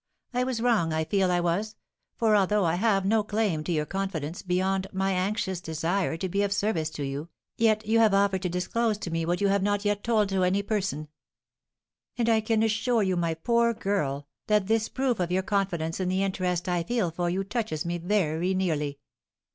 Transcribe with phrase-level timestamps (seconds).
[0.33, 1.75] I was wrong, I feel I was,
[2.15, 6.41] for, although I have no claim to your confidence beyond my anxious desire to be
[6.41, 9.61] of service to you, yet you have offered to disclose to me what you have
[9.61, 11.07] not yet told to any person;
[12.17, 16.09] and I can assure you, my poor girl, that this proof of your confidence in
[16.09, 18.97] the interest I feel for you touches me very nearly.